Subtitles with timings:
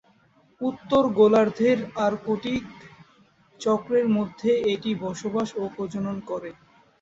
[0.61, 2.63] উত্তর গোলার্ধের আর্কটিক
[3.59, 6.49] চক্রের মধ্যে এটি বসবাস ও প্রজনন করে।